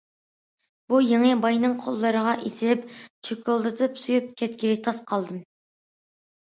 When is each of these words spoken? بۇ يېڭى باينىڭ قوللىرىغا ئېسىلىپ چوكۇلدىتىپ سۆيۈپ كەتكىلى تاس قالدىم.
بۇ 0.93 1.01
يېڭى 1.03 1.33
باينىڭ 1.43 1.75
قوللىرىغا 1.83 2.33
ئېسىلىپ 2.49 2.89
چوكۇلدىتىپ 3.31 4.03
سۆيۈپ 4.07 4.35
كەتكىلى 4.43 4.83
تاس 4.91 5.05
قالدىم. 5.15 5.49